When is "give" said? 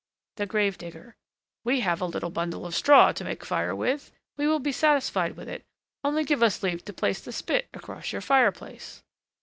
6.23-6.41